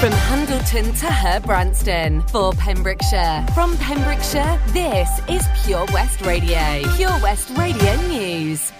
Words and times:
From 0.00 0.12
Hundleton 0.12 0.84
to 1.00 1.06
Herbrandston 1.08 2.26
for 2.30 2.54
Pembrokeshire. 2.54 3.44
From 3.52 3.76
Pembrokeshire, 3.76 4.58
this 4.68 5.10
is 5.28 5.46
Pure 5.62 5.84
West 5.92 6.22
Radio. 6.22 6.80
Pure 6.96 7.20
West 7.20 7.50
Radio 7.50 7.96
News. 8.08 8.72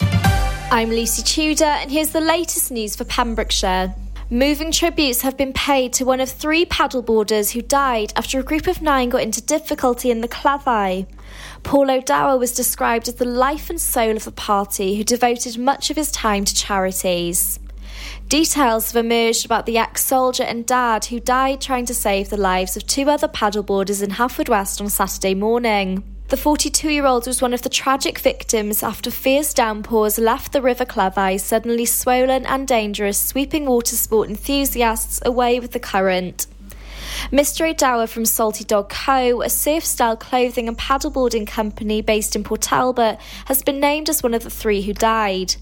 I'm 0.00 0.90
Lucy 0.90 1.24
Tudor, 1.24 1.64
and 1.64 1.90
here's 1.90 2.10
the 2.10 2.20
latest 2.20 2.70
news 2.70 2.94
for 2.94 3.02
Pembrokeshire. 3.06 3.92
Moving 4.30 4.70
tributes 4.70 5.22
have 5.22 5.36
been 5.36 5.52
paid 5.52 5.92
to 5.94 6.04
one 6.04 6.20
of 6.20 6.30
three 6.30 6.64
paddleboarders 6.64 7.50
who 7.50 7.60
died 7.60 8.12
after 8.14 8.38
a 8.38 8.44
group 8.44 8.68
of 8.68 8.80
nine 8.80 9.08
got 9.08 9.22
into 9.22 9.42
difficulty 9.42 10.12
in 10.12 10.20
the 10.20 10.28
Cleddau. 10.28 11.08
Paul 11.64 11.90
O'Dwyer 11.90 12.38
was 12.38 12.54
described 12.54 13.08
as 13.08 13.16
the 13.16 13.24
life 13.24 13.68
and 13.68 13.80
soul 13.80 14.16
of 14.16 14.22
the 14.22 14.30
party 14.30 14.94
who 14.94 15.02
devoted 15.02 15.58
much 15.58 15.90
of 15.90 15.96
his 15.96 16.12
time 16.12 16.44
to 16.44 16.54
charities. 16.54 17.58
Details 18.28 18.90
have 18.90 19.04
emerged 19.04 19.44
about 19.44 19.66
the 19.66 19.78
ex 19.78 20.04
soldier 20.04 20.42
and 20.42 20.66
dad 20.66 21.04
who 21.04 21.20
died 21.20 21.60
trying 21.60 21.86
to 21.86 21.94
save 21.94 22.28
the 22.28 22.36
lives 22.36 22.76
of 22.76 22.84
two 22.84 23.08
other 23.08 23.28
paddleboarders 23.28 24.02
in 24.02 24.10
Haverfordwest 24.10 24.80
on 24.80 24.90
Saturday 24.90 25.32
morning. 25.32 26.02
The 26.26 26.36
42 26.36 26.90
year 26.90 27.06
old 27.06 27.28
was 27.28 27.40
one 27.40 27.54
of 27.54 27.62
the 27.62 27.68
tragic 27.68 28.18
victims 28.18 28.82
after 28.82 29.12
fierce 29.12 29.54
downpours 29.54 30.18
left 30.18 30.52
the 30.52 30.60
River 30.60 30.84
Cleddau 30.84 31.38
suddenly 31.38 31.84
swollen 31.84 32.44
and 32.46 32.66
dangerous, 32.66 33.16
sweeping 33.16 33.64
watersport 33.64 34.26
enthusiasts 34.26 35.20
away 35.24 35.60
with 35.60 35.70
the 35.70 35.78
current. 35.78 36.48
Mr. 37.30 37.70
O'Dwyer 37.70 38.08
from 38.08 38.24
Salty 38.24 38.64
Dog 38.64 38.88
Co., 38.88 39.40
a 39.40 39.48
surf 39.48 39.84
style 39.84 40.16
clothing 40.16 40.66
and 40.66 40.76
paddleboarding 40.76 41.46
company 41.46 42.02
based 42.02 42.34
in 42.34 42.42
Port 42.42 42.62
Talbot, 42.62 43.20
has 43.44 43.62
been 43.62 43.78
named 43.78 44.08
as 44.08 44.24
one 44.24 44.34
of 44.34 44.42
the 44.42 44.50
three 44.50 44.82
who 44.82 44.92
died. 44.92 45.54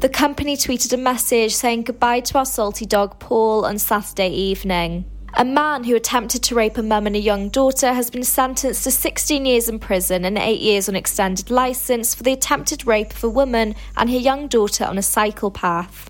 The 0.00 0.08
company 0.08 0.56
tweeted 0.56 0.92
a 0.92 0.96
message 0.96 1.54
saying 1.54 1.82
goodbye 1.82 2.20
to 2.20 2.38
our 2.38 2.44
salty 2.44 2.86
dog 2.86 3.18
Paul 3.18 3.64
on 3.64 3.78
Saturday 3.78 4.30
evening. 4.30 5.04
A 5.36 5.44
man 5.44 5.82
who 5.82 5.96
attempted 5.96 6.44
to 6.44 6.54
rape 6.54 6.78
a 6.78 6.82
mum 6.82 7.08
and 7.08 7.16
a 7.16 7.20
young 7.20 7.48
daughter 7.48 7.92
has 7.92 8.08
been 8.08 8.22
sentenced 8.22 8.84
to 8.84 8.92
16 8.92 9.44
years 9.44 9.68
in 9.68 9.80
prison 9.80 10.24
and 10.24 10.38
8 10.38 10.60
years 10.60 10.88
on 10.88 10.94
extended 10.94 11.50
licence 11.50 12.14
for 12.14 12.22
the 12.22 12.32
attempted 12.32 12.86
rape 12.86 13.12
of 13.12 13.24
a 13.24 13.28
woman 13.28 13.74
and 13.96 14.10
her 14.10 14.16
young 14.16 14.46
daughter 14.46 14.84
on 14.84 14.96
a 14.96 15.02
cycle 15.02 15.50
path. 15.50 16.08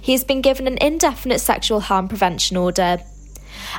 He 0.00 0.12
has 0.12 0.24
been 0.24 0.40
given 0.40 0.66
an 0.66 0.78
indefinite 0.80 1.40
sexual 1.40 1.80
harm 1.80 2.08
prevention 2.08 2.56
order. 2.56 2.98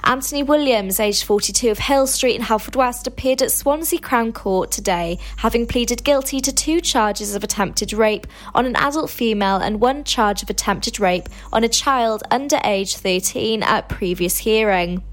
Anthony 0.04 0.44
Williams, 0.44 1.00
aged 1.00 1.24
42 1.24 1.70
of 1.70 1.80
Hill 1.80 2.08
Street 2.08 2.36
in 2.36 2.44
Haverfordwest, 2.44 3.08
appeared 3.08 3.42
at 3.42 3.52
Swansea 3.52 4.00
Crown 4.00 4.32
Court 4.32 4.72
today, 4.72 5.20
having 5.38 5.68
pleaded 5.68 6.04
guilty 6.04 6.40
to 6.42 6.54
two 6.54 6.82
charges 6.82 7.36
of 7.36 7.44
attempted 7.44 7.94
rape 7.94 8.28
on 8.54 8.66
an 8.66 8.76
adult 8.76 9.10
female 9.10 9.58
and 9.58 9.82
one 9.82 10.04
charge 10.04 10.44
of 10.44 10.50
attempted 10.50 11.00
rape 11.00 11.30
on 11.52 11.64
a 11.64 11.70
child 11.70 12.24
under 12.32 12.60
age 12.64 12.96
13 12.96 13.64
at 13.64 13.90
previous 13.90 14.40
hearing. 14.40 15.04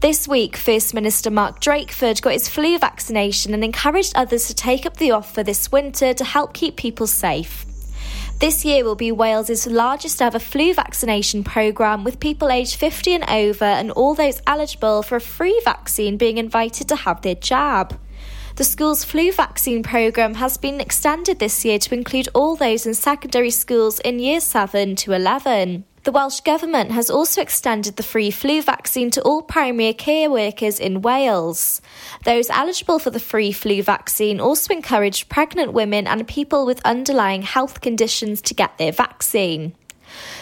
This 0.00 0.28
week, 0.28 0.56
First 0.56 0.92
Minister 0.92 1.30
Mark 1.30 1.60
Drakeford 1.60 2.20
got 2.20 2.34
his 2.34 2.48
flu 2.48 2.78
vaccination 2.78 3.54
and 3.54 3.64
encouraged 3.64 4.12
others 4.14 4.46
to 4.48 4.54
take 4.54 4.84
up 4.84 4.98
the 4.98 5.12
offer 5.12 5.42
this 5.42 5.72
winter 5.72 6.12
to 6.12 6.24
help 6.24 6.52
keep 6.52 6.76
people 6.76 7.06
safe. 7.06 7.64
This 8.40 8.64
year 8.64 8.84
will 8.84 8.96
be 8.96 9.12
Wales's 9.12 9.66
largest 9.66 10.20
ever 10.20 10.38
flu 10.38 10.74
vaccination 10.74 11.44
programme, 11.44 12.04
with 12.04 12.20
people 12.20 12.50
aged 12.50 12.74
50 12.76 13.14
and 13.14 13.24
over 13.30 13.64
and 13.64 13.90
all 13.92 14.14
those 14.14 14.42
eligible 14.46 15.02
for 15.02 15.16
a 15.16 15.20
free 15.20 15.60
vaccine 15.64 16.16
being 16.16 16.36
invited 16.36 16.88
to 16.88 16.96
have 16.96 17.22
their 17.22 17.36
jab. 17.36 17.98
The 18.56 18.64
school's 18.64 19.02
flu 19.02 19.32
vaccine 19.32 19.82
programme 19.82 20.34
has 20.34 20.56
been 20.56 20.80
extended 20.80 21.38
this 21.38 21.64
year 21.64 21.78
to 21.78 21.94
include 21.94 22.28
all 22.34 22.54
those 22.54 22.86
in 22.86 22.94
secondary 22.94 23.50
schools 23.50 23.98
in 24.00 24.18
year 24.18 24.40
7 24.40 24.96
to 24.96 25.12
11. 25.12 25.84
The 26.04 26.12
Welsh 26.12 26.40
Government 26.40 26.90
has 26.90 27.08
also 27.08 27.40
extended 27.40 27.96
the 27.96 28.02
free 28.02 28.30
flu 28.30 28.60
vaccine 28.60 29.10
to 29.12 29.22
all 29.22 29.40
primary 29.40 29.94
care 29.94 30.30
workers 30.30 30.78
in 30.78 31.00
Wales. 31.00 31.80
Those 32.24 32.50
eligible 32.50 32.98
for 32.98 33.08
the 33.08 33.18
free 33.18 33.52
flu 33.52 33.82
vaccine 33.82 34.38
also 34.38 34.74
encouraged 34.74 35.30
pregnant 35.30 35.72
women 35.72 36.06
and 36.06 36.28
people 36.28 36.66
with 36.66 36.84
underlying 36.84 37.40
health 37.40 37.80
conditions 37.80 38.42
to 38.42 38.52
get 38.52 38.76
their 38.76 38.92
vaccine. 38.92 39.72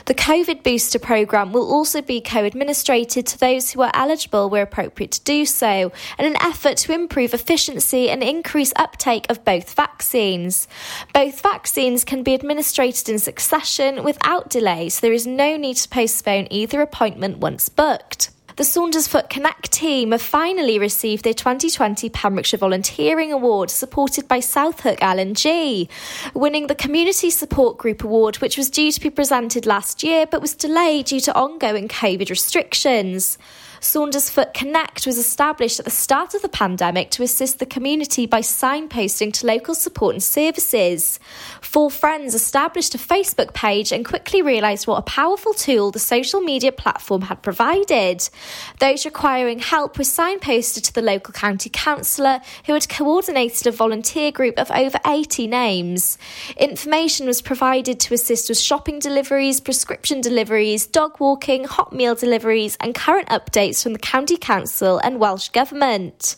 The 0.07 0.15
COVID 0.15 0.63
booster 0.63 0.99
programme 0.99 1.53
will 1.53 1.71
also 1.71 2.03
be 2.03 2.21
co 2.21 2.45
administrated 2.45 3.27
to 3.27 3.39
those 3.39 3.71
who 3.71 3.83
are 3.83 3.93
eligible 3.95 4.51
where 4.51 4.63
appropriate 4.63 5.13
to 5.13 5.21
do 5.23 5.47
so, 5.47 5.93
in 6.19 6.25
an 6.27 6.37
effort 6.43 6.77
to 6.79 6.93
improve 6.93 7.35
efficiency 7.35 8.11
and 8.11 8.23
increase 8.23 8.73
uptake 8.77 9.27
of 9.29 9.45
both 9.45 9.75
vaccines. 9.75 10.67
Both 11.15 11.41
vaccines 11.41 12.05
can 12.05 12.23
be 12.23 12.35
administered 12.35 12.83
in 13.09 13.19
succession 13.19 14.03
without 14.03 14.51
delay, 14.51 14.89
so 14.89 15.01
there 15.01 15.13
is 15.13 15.27
no 15.27 15.57
need 15.57 15.77
to 15.77 15.89
postpone 15.89 16.49
either 16.51 16.81
appointment 16.81 17.39
once 17.39 17.69
booked. 17.69 18.31
The 18.57 18.65
Saundersfoot 18.65 19.31
Connect 19.31 19.73
team 19.73 20.13
have 20.13 20.21
finally 20.21 20.79
received 20.79 21.25
their 21.25 21.33
2020 21.33 22.11
Pembrokeshire 22.11 22.59
Volunteering 22.59 23.33
Award, 23.33 23.71
supported 23.71 24.29
by 24.29 24.41
South 24.41 24.81
Hook 24.81 25.01
LNG, 25.01 25.89
winning 26.35 26.67
the 26.67 26.75
Community 26.75 27.31
Support 27.31 27.79
Group 27.79 28.05
Award, 28.05 28.37
which 28.37 28.59
was 28.59 28.69
due 28.69 28.93
to 28.93 29.01
be 29.01 29.09
presented 29.09 29.65
last 29.65 30.03
year 30.03 30.27
but 30.27 30.43
was 30.43 30.55
delayed 30.55 31.07
due 31.07 31.21
to 31.21 31.35
ongoing 31.35 31.89
COVID 31.89 32.29
restrictions. 32.29 33.39
Saundersfoot 33.83 34.55
Connect 34.55 35.07
was 35.09 35.19
established 35.19 35.81
at 35.81 35.85
the 35.85 35.91
start 35.91 36.35
of 36.35 36.43
the 36.43 36.49
pandemic 36.49 37.11
to 37.11 37.25
assist 37.25 37.59
the 37.59 37.67
community 37.67 38.27
by 38.27 38.41
signposting 38.41 39.33
to 39.33 39.47
local 39.47 39.75
support 39.75 40.15
and 40.15 40.23
services. 40.23 41.19
Four 41.61 41.91
friends 41.91 42.33
established 42.33 42.95
a 42.95 42.99
Facebook 42.99 43.55
page 43.55 43.91
and 43.91 44.05
quickly 44.05 44.41
realised 44.41 44.87
what 44.87 44.99
a 44.99 45.03
powerful 45.03 45.53
tool 45.53 45.91
the 45.91 45.99
social 45.99 46.41
media 46.41 46.71
platform 46.71 47.23
had 47.23 47.43
provided. 47.43 48.31
Those 48.79 49.05
requiring 49.05 49.59
help 49.59 49.99
were 49.99 50.05
signposted 50.05 50.85
to 50.85 50.95
the 50.95 51.03
local 51.03 51.35
county 51.35 51.69
councillor, 51.69 52.41
who 52.67 52.75
had 52.75 52.89
coordinated 52.89 53.67
a 53.67 53.73
volunteer 53.73 54.31
group 54.31 54.61
of 54.61 54.71
over 54.71 55.01
80 55.05 55.49
names. 55.49 56.19
Information 56.57 57.27
was 57.27 57.43
provided 57.43 57.99
to 57.99 58.15
assist 58.15 58.49
with 58.49 58.61
shopping 58.61 59.01
deliveries, 59.01 59.61
prescription 59.61 60.21
deliveries, 60.21 60.87
dog 60.87 61.19
walking, 61.19 61.65
hot 61.65 61.93
meal 61.93 62.15
deliveries, 62.15 62.77
and 62.79 62.95
current 62.95 63.29
updates 63.29 63.72
updates 63.73 63.83
from 63.83 63.93
the 63.93 63.99
County 63.99 64.37
Council 64.37 64.99
and 64.99 65.19
Welsh 65.19 65.49
Government. 65.49 66.37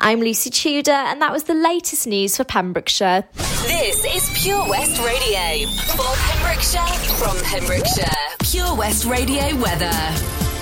I'm 0.00 0.20
Lucy 0.20 0.50
Tudor, 0.50 0.92
and 0.92 1.20
that 1.22 1.32
was 1.32 1.44
the 1.44 1.54
latest 1.54 2.06
news 2.06 2.36
for 2.36 2.44
Pembrokeshire. 2.44 3.24
This 3.66 4.04
is 4.04 4.42
Pure 4.42 4.68
West 4.68 5.00
Radio. 5.00 5.68
For 5.96 6.04
Pembrokeshire, 6.16 7.16
from 7.16 7.36
Pembrokeshire. 7.42 8.10
Pure 8.40 8.76
West 8.76 9.04
Radio 9.06 9.56
weather. 9.60 9.90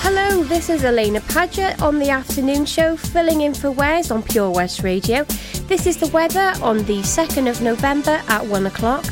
Hello, 0.01 0.45
this 0.45 0.69
is 0.69 0.85
Alaina 0.85 1.21
Paget 1.23 1.83
on 1.83 1.99
the 1.99 2.11
afternoon 2.11 2.65
show, 2.65 2.97
filling 2.97 3.41
in 3.41 3.55
for 3.55 3.71
Wes 3.71 4.11
on 4.11 4.23
Pure 4.23 4.51
West 4.51 4.83
Radio. 4.83 5.25
This 5.67 5.87
is 5.87 5.97
the 5.97 6.09
weather 6.09 6.53
on 6.63 6.79
the 6.85 7.03
2nd 7.03 7.51
of 7.51 7.61
November 7.61 8.23
at 8.29 8.47
1 8.47 8.67
o'clock. 8.67 9.05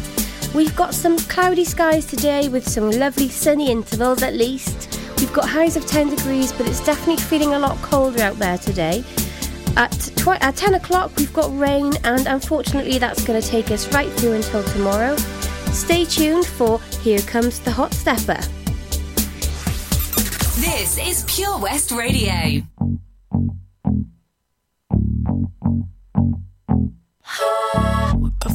We've 0.54 0.76
got 0.76 0.94
some 0.94 1.18
cloudy 1.18 1.64
skies 1.64 2.06
today 2.06 2.48
with 2.48 2.68
some 2.68 2.90
lovely 2.92 3.28
sunny 3.28 3.72
intervals 3.72 4.22
at 4.22 4.34
least. 4.34 5.03
We've 5.18 5.32
got 5.32 5.48
highs 5.48 5.76
of 5.76 5.86
10 5.86 6.10
degrees, 6.10 6.52
but 6.52 6.68
it's 6.68 6.84
definitely 6.84 7.22
feeling 7.24 7.54
a 7.54 7.58
lot 7.58 7.76
colder 7.82 8.22
out 8.22 8.38
there 8.38 8.58
today. 8.58 9.04
At, 9.76 9.90
tw- 10.16 10.40
at 10.40 10.56
10 10.56 10.74
o'clock, 10.74 11.12
we've 11.16 11.32
got 11.32 11.56
rain, 11.58 11.92
and 12.04 12.26
unfortunately, 12.26 12.98
that's 12.98 13.24
going 13.24 13.40
to 13.40 13.46
take 13.46 13.70
us 13.70 13.92
right 13.92 14.10
through 14.12 14.34
until 14.34 14.62
tomorrow. 14.64 15.16
Stay 15.72 16.04
tuned 16.04 16.46
for 16.46 16.80
Here 17.02 17.20
Comes 17.20 17.58
the 17.60 17.72
Hot 17.72 17.92
Stepper. 17.92 18.40
This 20.60 20.98
is 20.98 21.24
Pure 21.26 21.58
West 21.58 21.90
Radio. 21.90 22.62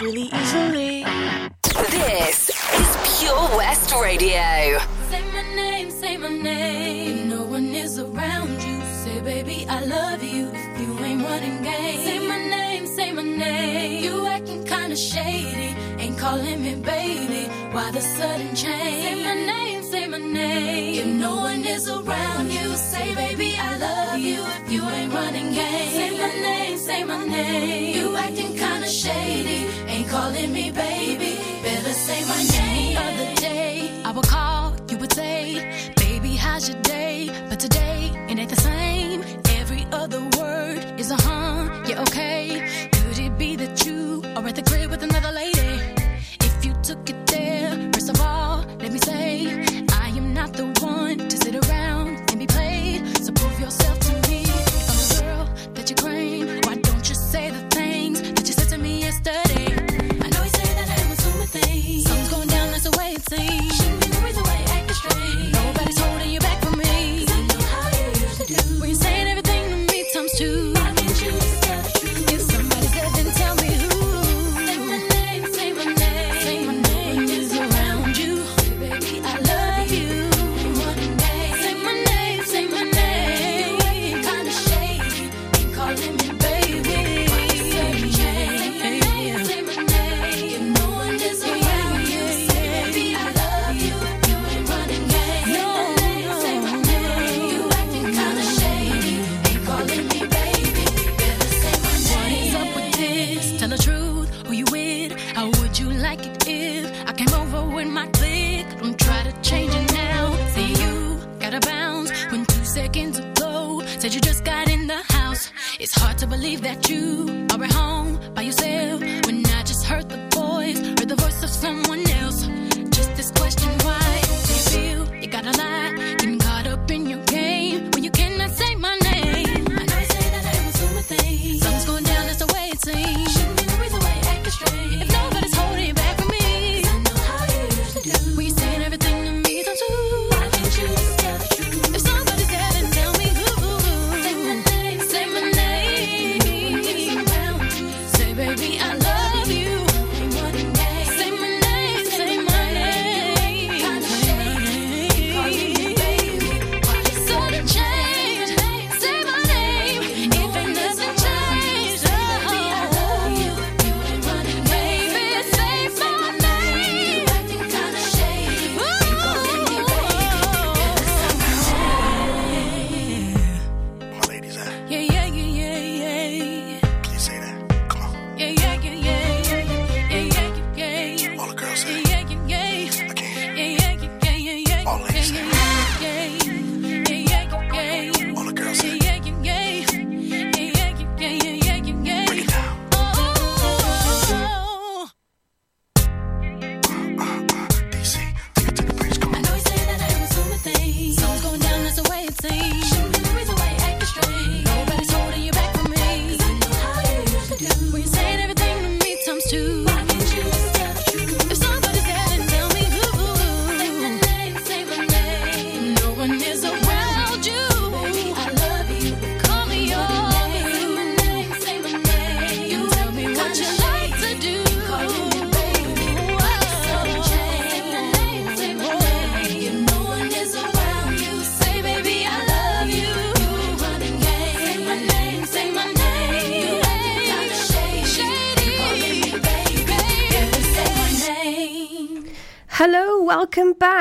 really 0.00 0.22
easy. 0.22 0.45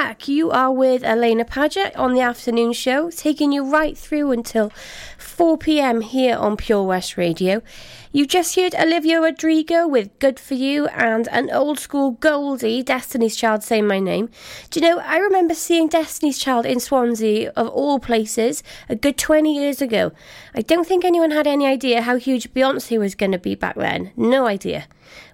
Back. 0.06 0.28
You 0.28 0.52
are 0.52 0.72
with 0.72 1.02
Alaina 1.04 1.46
Paget 1.46 1.96
on 1.96 2.14
the 2.14 2.22
afternoon 2.22 2.74
show, 2.74 3.10
taking 3.10 3.52
you 3.52 3.64
right 3.68 3.98
through 3.98 4.30
until 4.30 4.70
4 5.18 5.58
pm 5.58 6.02
here 6.02 6.38
on 6.38 6.58
Pure 6.58 6.84
West 6.84 7.18
Radio. 7.18 7.64
You 8.12 8.28
just 8.28 8.56
heard 8.56 8.76
Olivia 8.76 9.20
Rodrigo 9.20 9.88
with 9.88 10.18
Good 10.20 10.40
For 10.40 10.54
You 10.54 10.86
and 10.90 11.28
an 11.30 11.50
old 11.50 11.80
school 11.80 12.12
Goldie, 12.12 12.84
Destiny's 12.84 13.36
Child, 13.36 13.64
saying 13.64 13.88
my 13.88 13.98
name. 13.98 14.30
Do 14.70 14.80
you 14.80 14.88
know, 14.88 15.00
I 15.00 15.18
remember 15.18 15.56
seeing 15.56 15.88
Destiny's 15.88 16.38
Child 16.38 16.68
in 16.68 16.80
Swansea, 16.80 17.52
of 17.56 17.68
all 17.70 17.98
places, 17.98 18.62
a 18.88 18.96
good 18.96 19.18
20 19.18 19.58
years 19.58 19.82
ago. 19.82 20.12
I 20.54 20.62
don't 20.62 20.88
think 20.88 21.04
anyone 21.04 21.32
had 21.32 21.48
any 21.48 21.66
idea 21.66 22.04
how 22.04 22.18
huge 22.18 22.54
Beyonce 22.54 23.00
was 23.00 23.16
going 23.16 23.32
to 23.32 23.40
be 23.40 23.56
back 23.56 23.76
then. 23.76 24.12
No 24.16 24.46
idea. 24.46 24.86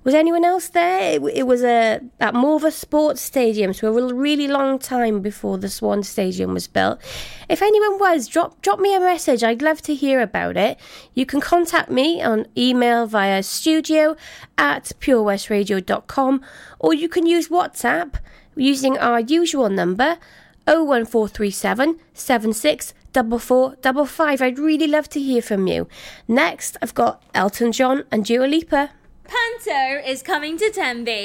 Was 0.03 0.13
anyone 0.13 0.43
else 0.43 0.69
there? 0.69 1.13
It, 1.13 1.23
it 1.35 1.43
was 1.43 1.63
a, 1.63 1.99
at 2.19 2.33
Morfa 2.33 2.71
Sports 2.71 3.21
Stadium, 3.21 3.73
so 3.73 3.95
a 3.95 4.13
really 4.13 4.47
long 4.47 4.79
time 4.79 5.21
before 5.21 5.57
the 5.57 5.69
Swan 5.69 6.03
Stadium 6.03 6.53
was 6.53 6.67
built. 6.67 6.99
If 7.47 7.61
anyone 7.61 7.99
was, 7.99 8.27
drop 8.27 8.61
drop 8.61 8.79
me 8.79 8.95
a 8.95 8.99
message. 8.99 9.43
I'd 9.43 9.61
love 9.61 9.81
to 9.83 9.93
hear 9.93 10.21
about 10.21 10.57
it. 10.57 10.79
You 11.13 11.25
can 11.25 11.41
contact 11.41 11.91
me 11.91 12.21
on 12.21 12.47
email 12.57 13.05
via 13.05 13.43
studio 13.43 14.15
at 14.57 14.91
purewestradio.com 14.99 16.41
or 16.79 16.93
you 16.93 17.09
can 17.09 17.25
use 17.25 17.49
WhatsApp 17.49 18.15
using 18.55 18.97
our 18.97 19.19
usual 19.19 19.69
number 19.69 20.17
01437 20.65 21.99
76 22.13 22.93
double 23.13 23.39
four 23.39 23.75
double 23.81 24.05
five. 24.05 24.41
I'd 24.41 24.59
really 24.59 24.87
love 24.87 25.09
to 25.09 25.19
hear 25.19 25.41
from 25.41 25.67
you. 25.67 25.87
Next, 26.27 26.77
I've 26.81 26.93
got 26.93 27.21
Elton 27.33 27.71
John 27.71 28.03
and 28.11 28.25
Dua 28.25 28.45
Lipa. 28.45 28.91
Panto 29.31 30.05
is 30.05 30.21
coming 30.21 30.57
to 30.57 30.69
Tenby. 30.71 31.23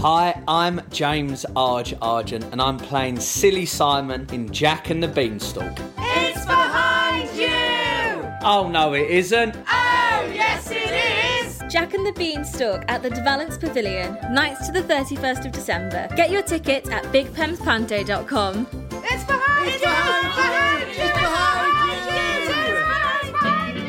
Hi, 0.00 0.42
I'm 0.48 0.80
James 0.90 1.46
Arge 1.54 1.94
Argent, 2.02 2.44
and 2.50 2.60
I'm 2.60 2.76
playing 2.76 3.20
Silly 3.20 3.64
Simon 3.64 4.26
in 4.32 4.52
Jack 4.52 4.90
and 4.90 5.00
the 5.00 5.06
Beanstalk. 5.06 5.78
It's 5.98 6.44
behind 6.46 7.28
you! 7.38 8.28
Oh 8.42 8.68
no, 8.68 8.94
it 8.94 9.08
isn't. 9.08 9.54
Oh, 9.54 10.30
yes, 10.34 10.68
it 10.72 11.46
is! 11.46 11.62
Jack 11.72 11.94
and 11.94 12.04
the 12.04 12.12
Beanstalk 12.14 12.84
at 12.88 13.04
the 13.04 13.10
De 13.10 13.22
Valence 13.22 13.56
Pavilion, 13.56 14.18
nights 14.32 14.66
to 14.66 14.72
the 14.72 14.82
31st 14.82 15.46
of 15.46 15.52
December. 15.52 16.08
Get 16.16 16.32
your 16.32 16.42
tickets 16.42 16.90
at 16.90 17.04
bigpemspanto.com. 17.12 18.66
It's 19.04 19.24
behind 19.24 19.68
it's 19.68 19.76
you! 19.76 19.86
Behind, 19.86 20.22
behind 20.24 20.96
you! 20.96 21.02
It's 21.04 21.12
behind 21.12 22.34
you! 22.34 22.39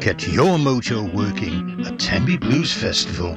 Get 0.00 0.28
your 0.28 0.56
mojo 0.58 1.12
working 1.12 1.84
at 1.86 1.98
Tenby 1.98 2.36
Blues 2.36 2.72
Festival. 2.72 3.36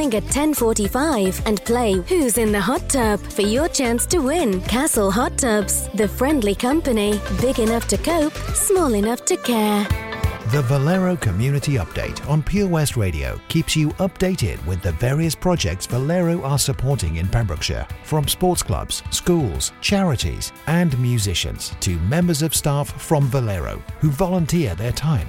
at 0.00 0.24
10:45 0.24 1.42
and 1.46 1.62
play 1.64 1.92
Who's 2.08 2.38
in 2.38 2.52
the 2.52 2.60
Hot 2.60 2.88
Tub 2.88 3.20
for 3.20 3.42
your 3.42 3.68
chance 3.68 4.06
to 4.06 4.18
win. 4.18 4.60
Castle 4.62 5.10
Hot 5.10 5.36
Tubs, 5.36 5.88
the 5.94 6.08
friendly 6.08 6.54
company, 6.54 7.20
big 7.40 7.58
enough 7.58 7.86
to 7.88 7.98
cope, 7.98 8.34
small 8.54 8.94
enough 8.94 9.24
to 9.26 9.36
care. 9.36 9.86
The 10.52 10.62
Valero 10.62 11.16
Community 11.16 11.74
Update 11.74 12.26
on 12.28 12.42
Pure 12.42 12.68
West 12.68 12.96
Radio 12.96 13.40
keeps 13.48 13.76
you 13.76 13.88
updated 14.06 14.64
with 14.66 14.82
the 14.82 14.92
various 14.92 15.34
projects 15.34 15.86
Valero 15.86 16.42
are 16.42 16.58
supporting 16.58 17.16
in 17.16 17.28
Pembrokeshire, 17.28 17.86
from 18.04 18.26
sports 18.26 18.62
clubs, 18.62 19.02
schools, 19.10 19.72
charities, 19.80 20.52
and 20.66 20.98
musicians 20.98 21.74
to 21.80 21.96
members 22.00 22.42
of 22.42 22.54
staff 22.54 23.00
from 23.00 23.24
Valero 23.28 23.82
who 24.00 24.10
volunteer 24.10 24.74
their 24.74 24.92
time 24.92 25.28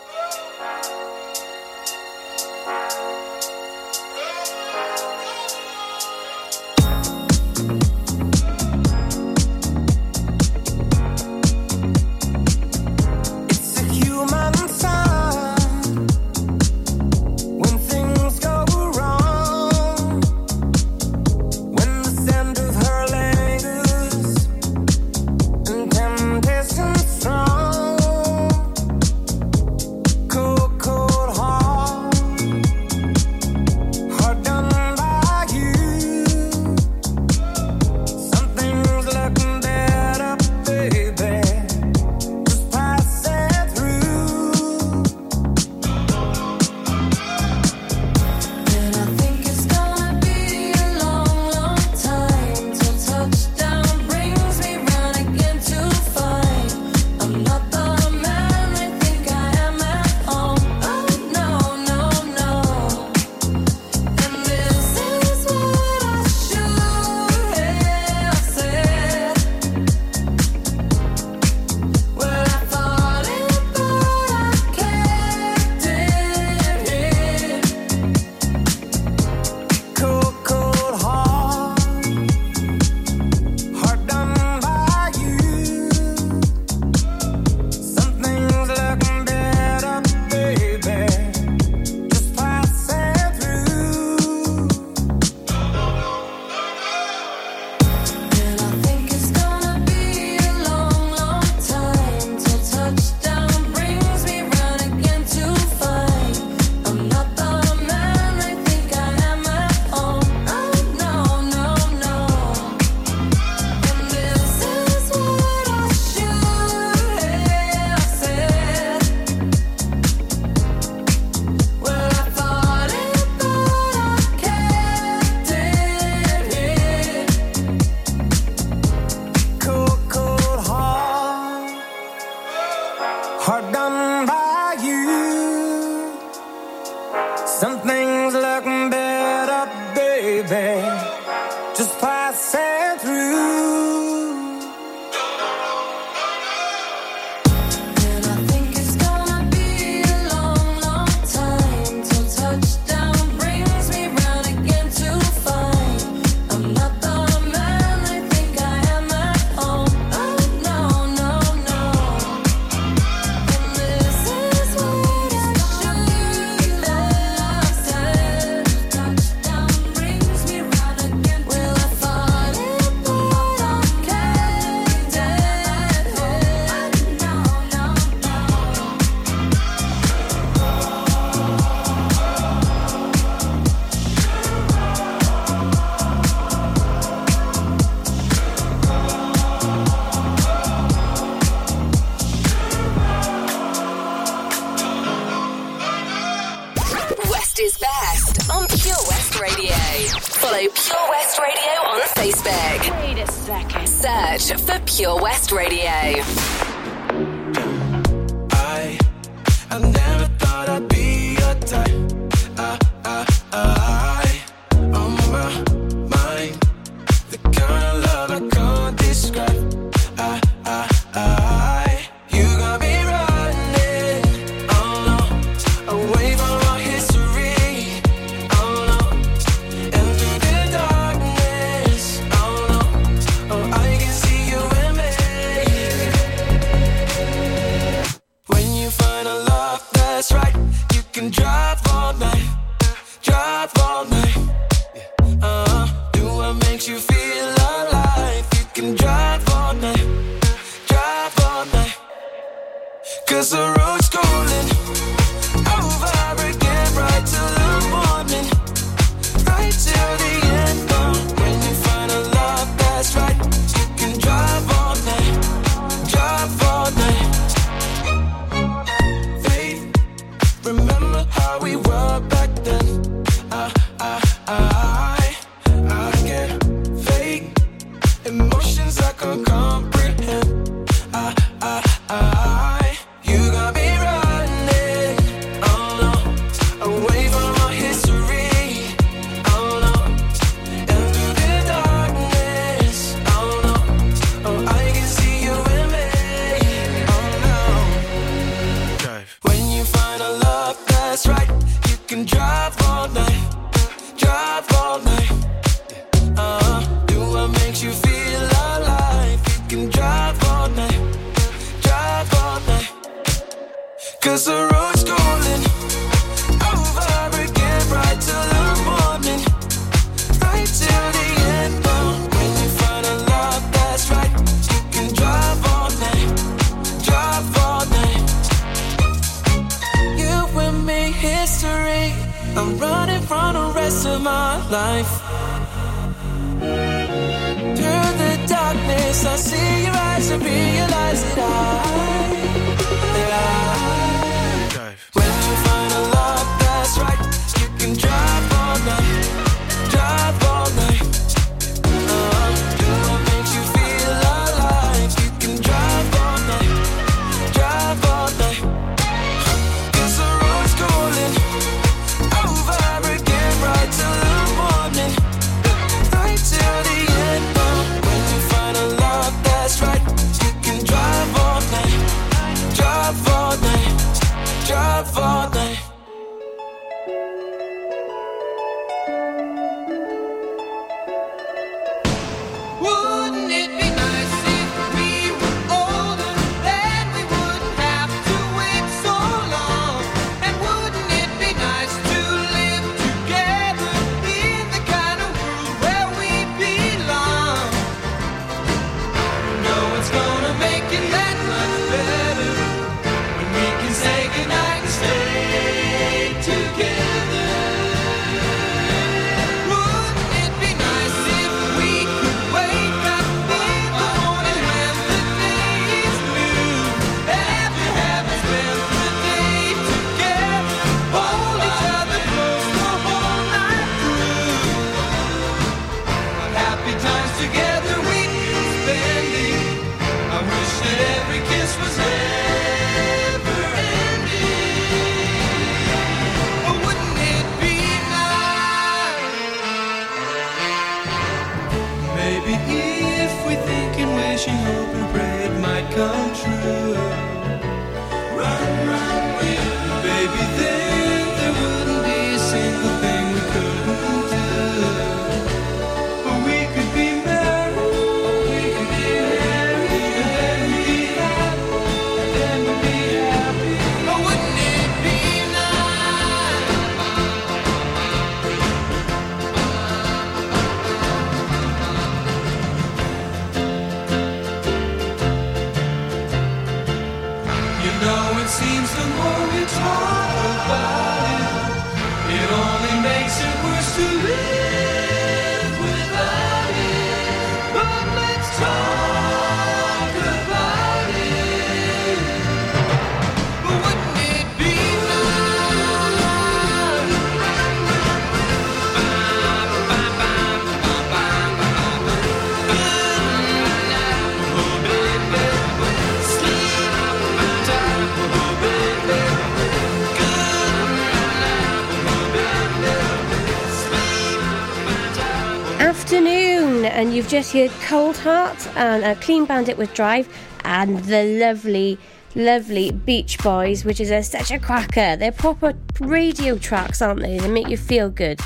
Just 517.31 517.53
heard 517.53 517.71
Cold 517.87 518.17
Heart 518.17 518.67
and 518.75 519.05
a 519.05 519.15
Clean 519.15 519.45
Bandit 519.45 519.77
with 519.77 519.93
Drive, 519.93 520.27
and 520.65 520.99
the 521.05 521.39
lovely, 521.39 521.97
lovely 522.35 522.91
Beach 522.91 523.39
Boys, 523.39 523.85
which 523.85 524.01
is 524.01 524.11
a, 524.11 524.21
such 524.21 524.51
a 524.51 524.59
cracker. 524.59 525.15
They're 525.15 525.31
proper 525.31 525.73
radio 526.01 526.57
tracks, 526.57 527.01
aren't 527.01 527.21
they? 527.21 527.37
They 527.37 527.49
make 527.49 527.69
you 527.69 527.77
feel 527.77 528.09
good. 528.09 528.41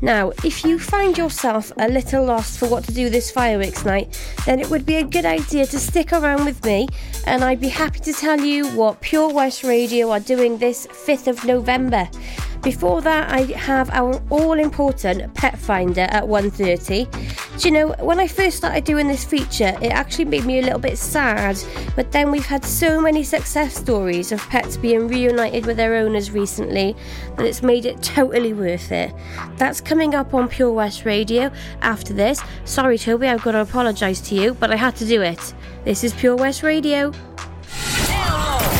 Now, 0.00 0.30
if 0.44 0.64
you 0.64 0.78
find 0.78 1.18
yourself 1.18 1.72
a 1.76 1.88
little 1.88 2.24
lost 2.24 2.60
for 2.60 2.68
what 2.68 2.84
to 2.84 2.94
do 2.94 3.10
this 3.10 3.32
fireworks 3.32 3.84
night, 3.84 4.16
then 4.46 4.60
it 4.60 4.70
would 4.70 4.86
be 4.86 4.94
a 4.94 5.04
good 5.04 5.24
idea 5.24 5.66
to 5.66 5.80
stick 5.80 6.12
around 6.12 6.44
with 6.44 6.64
me, 6.64 6.86
and 7.26 7.42
I'd 7.42 7.60
be 7.60 7.68
happy 7.68 7.98
to 7.98 8.12
tell 8.12 8.40
you 8.40 8.68
what 8.76 9.00
Pure 9.00 9.34
West 9.34 9.64
Radio 9.64 10.08
are 10.12 10.20
doing 10.20 10.58
this 10.58 10.86
5th 10.86 11.26
of 11.26 11.44
November. 11.44 12.08
Before 12.62 13.00
that, 13.00 13.30
I 13.32 13.42
have 13.56 13.88
our 13.90 14.20
all-important 14.28 15.32
pet 15.34 15.58
finder 15.58 16.02
at 16.02 16.24
1.30. 16.24 17.58
Do 17.58 17.68
you 17.68 17.72
know, 17.72 17.94
when 18.00 18.20
I 18.20 18.26
first 18.26 18.58
started 18.58 18.84
doing 18.84 19.08
this 19.08 19.24
feature, 19.24 19.74
it 19.80 19.92
actually 19.92 20.26
made 20.26 20.44
me 20.44 20.58
a 20.58 20.62
little 20.62 20.78
bit 20.78 20.98
sad, 20.98 21.58
but 21.96 22.12
then 22.12 22.30
we've 22.30 22.44
had 22.44 22.64
so 22.64 23.00
many 23.00 23.24
success 23.24 23.74
stories 23.74 24.30
of 24.30 24.40
pets 24.48 24.76
being 24.76 25.08
reunited 25.08 25.64
with 25.64 25.78
their 25.78 25.96
owners 25.96 26.30
recently 26.30 26.94
that 27.36 27.46
it's 27.46 27.62
made 27.62 27.86
it 27.86 28.02
totally 28.02 28.52
worth 28.52 28.92
it. 28.92 29.14
That's 29.56 29.80
coming 29.80 30.14
up 30.14 30.34
on 30.34 30.48
Pure 30.48 30.72
West 30.72 31.06
Radio 31.06 31.50
after 31.80 32.12
this. 32.12 32.42
Sorry, 32.66 32.98
Toby, 32.98 33.26
I've 33.26 33.42
got 33.42 33.52
to 33.52 33.62
apologise 33.62 34.20
to 34.28 34.34
you, 34.34 34.52
but 34.54 34.70
I 34.70 34.76
had 34.76 34.96
to 34.96 35.06
do 35.06 35.22
it. 35.22 35.54
This 35.84 36.04
is 36.04 36.12
Pure 36.12 36.36
West 36.36 36.62
Radio. 36.62 37.10
Download 37.10 38.79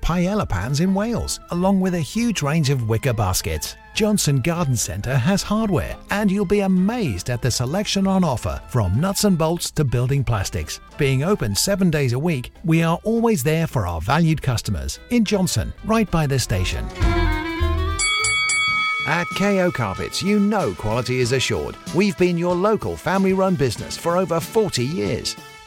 paella 0.01 0.47
pans 0.47 0.79
in 0.79 0.93
Wales, 0.93 1.39
along 1.51 1.79
with 1.79 1.95
a 1.95 1.99
huge 1.99 2.41
range 2.41 2.69
of 2.69 2.89
wicker 2.89 3.13
baskets. 3.13 3.75
Johnston 3.93 4.41
Garden 4.41 4.75
Centre 4.75 5.17
has 5.17 5.43
hardware, 5.43 5.97
and 6.09 6.31
you'll 6.31 6.45
be 6.45 6.61
amazed 6.61 7.29
at 7.29 7.41
the 7.41 7.51
selection 7.51 8.07
on 8.07 8.23
offer 8.23 8.61
from 8.69 8.99
nuts 8.99 9.25
and 9.25 9.37
bolts 9.37 9.69
to 9.71 9.83
building 9.83 10.23
plastics. 10.23 10.79
Being 10.97 11.23
open 11.23 11.55
seven 11.55 11.89
days 11.89 12.13
a 12.13 12.19
week, 12.19 12.51
we 12.63 12.83
are 12.83 12.99
always 13.03 13.43
there 13.43 13.67
for 13.67 13.85
our 13.85 14.01
valued 14.01 14.41
customers 14.41 14.99
in 15.09 15.25
Johnston, 15.25 15.73
right 15.85 16.09
by 16.09 16.25
the 16.25 16.39
station. 16.39 16.87
At 19.07 19.25
KO 19.35 19.71
Carpets, 19.71 20.21
you 20.21 20.39
know 20.39 20.73
quality 20.75 21.19
is 21.19 21.31
assured. 21.31 21.75
We've 21.95 22.17
been 22.17 22.37
your 22.37 22.55
local 22.55 22.95
family 22.95 23.33
run 23.33 23.55
business 23.55 23.97
for 23.97 24.15
over 24.15 24.39
40 24.39 24.85
years. 24.85 25.35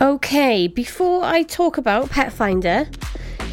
Okay, 0.00 0.68
before 0.68 1.22
I 1.22 1.42
talk 1.42 1.76
about 1.76 2.08
Pet 2.08 2.32
Finder, 2.32 2.88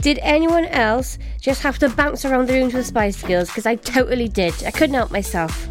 Did 0.02 0.18
anyone 0.22 0.64
else 0.68 1.18
just 1.42 1.62
have 1.64 1.78
to 1.80 1.90
bounce 1.90 2.24
around 2.24 2.48
the 2.48 2.54
room 2.54 2.70
to 2.72 2.78
the 2.78 2.84
Spice 2.86 3.22
Girls? 3.22 3.50
Because 3.50 3.66
I 3.66 3.76
totally 3.76 4.30
did. 4.30 4.54
I 4.64 4.72
couldn't 4.72 4.96
help 4.96 5.12
myself. 5.12 5.68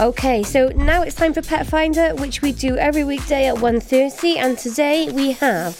Okay, 0.00 0.42
so 0.42 0.68
now 0.68 1.02
it's 1.02 1.14
time 1.14 1.34
for 1.34 1.42
Pet 1.42 1.66
Finder, 1.66 2.14
which 2.14 2.40
we 2.40 2.52
do 2.52 2.78
every 2.78 3.04
weekday 3.04 3.46
at 3.46 3.56
1.30, 3.56 4.38
and 4.38 4.56
today 4.56 5.10
we 5.12 5.32
have 5.32 5.78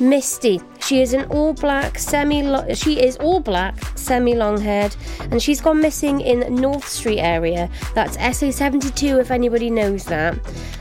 Misty. 0.00 0.60
She 0.80 1.00
is 1.00 1.12
an 1.12 1.26
all 1.30 1.52
black 1.52 1.98
semi 1.98 2.42
she 2.74 3.00
is 3.00 3.16
all 3.18 3.40
black, 3.40 3.76
semi 3.96 4.34
long 4.34 4.60
haired, 4.60 4.96
and 5.30 5.40
she's 5.40 5.60
gone 5.60 5.80
missing 5.80 6.20
in 6.20 6.54
North 6.54 6.88
Street 6.88 7.20
area. 7.20 7.70
That's 7.94 8.16
SA72 8.16 9.20
if 9.20 9.30
anybody 9.30 9.70
knows 9.70 10.04
that. 10.06 10.38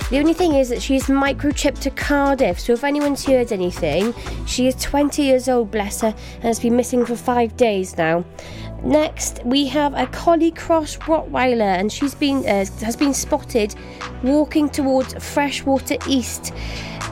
The 0.10 0.20
only 0.20 0.34
thing 0.34 0.56
is 0.56 0.70
that 0.70 0.82
she's 0.82 1.06
microchipped 1.06 1.80
to 1.82 1.90
Cardiff, 1.90 2.60
so 2.60 2.74
if 2.74 2.84
anyone's 2.84 3.26
heard 3.26 3.52
anything, 3.52 4.14
she 4.46 4.68
is 4.68 4.76
20 4.76 5.22
years 5.22 5.48
old, 5.48 5.72
bless 5.72 6.02
her, 6.02 6.14
and 6.36 6.44
has 6.44 6.60
been 6.60 6.76
missing 6.76 7.06
for 7.06 7.16
five 7.16 7.56
days 7.56 7.98
now. 7.98 8.26
Next, 8.84 9.40
we 9.46 9.68
have 9.68 9.94
a 9.94 10.08
Collie 10.08 10.52
Cross 10.52 10.98
Rottweiler, 10.98 11.78
and 11.80 11.92
she's 11.92 12.16
been 12.16 12.40
uh, 12.40 12.66
has 12.82 12.98
been 12.98 13.14
spotted 13.14 13.76
walking 14.24 14.70
towards 14.70 15.14
Freshwater 15.24 15.98
East. 16.08 16.52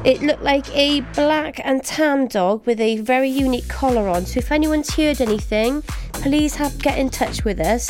It 0.06 0.22
looked 0.22 0.44
like 0.44 0.74
a 0.76 1.02
black 1.14 1.60
and 1.64 1.84
tan 1.84 2.28
dog 2.28 2.66
with 2.66 2.80
a 2.80 2.98
very 3.00 3.30
unique 3.30 3.68
collar 3.68 4.08
on. 4.08 4.26
So 4.26 4.40
if 4.40 4.52
anyone's 4.52 4.96
heard 4.96 5.20
anything, 5.20 5.82
please 6.14 6.56
have 6.56 6.80
get 6.80 6.98
in 6.98 7.10
touch 7.10 7.44
with 7.44 7.60
us. 7.60 7.90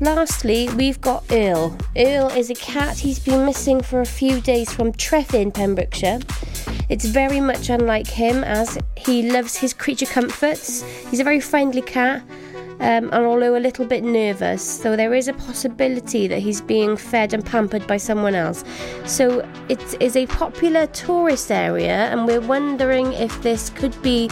Lastly, 0.00 0.68
we've 0.76 1.00
got 1.00 1.24
Earl. 1.30 1.76
Earl 1.96 2.28
is 2.28 2.50
a 2.50 2.54
cat. 2.54 2.98
He's 2.98 3.18
been 3.18 3.46
missing 3.46 3.80
for 3.80 4.00
a 4.00 4.06
few 4.06 4.40
days 4.40 4.72
from 4.72 4.92
Trefin, 4.92 5.52
Pembrokeshire. 5.52 6.20
It's 6.90 7.04
very 7.04 7.40
much 7.40 7.70
unlike 7.70 8.08
him 8.08 8.44
as 8.44 8.78
he 8.96 9.30
loves 9.30 9.56
his 9.56 9.72
creature 9.72 10.06
comforts. 10.06 10.82
He's 11.10 11.20
a 11.20 11.24
very 11.24 11.40
friendly 11.40 11.82
cat 11.82 12.22
um, 12.80 13.10
and 13.12 13.26
although 13.26 13.56
a 13.56 13.60
little 13.60 13.84
bit 13.84 14.02
nervous, 14.02 14.62
so 14.62 14.96
there 14.96 15.12
is 15.12 15.28
a 15.28 15.34
possibility 15.34 16.26
that 16.26 16.38
he's 16.38 16.62
being 16.62 16.96
fed 16.96 17.34
and 17.34 17.44
pampered 17.44 17.86
by 17.86 17.98
someone 17.98 18.34
else. 18.34 18.64
So 19.04 19.46
it 19.68 20.00
is 20.00 20.16
a 20.16 20.26
popular 20.26 20.86
tourist 20.86 21.50
area, 21.50 22.10
and 22.10 22.26
we're 22.26 22.40
wondering 22.40 23.12
if 23.12 23.42
this 23.42 23.68
could 23.68 24.00
be 24.00 24.30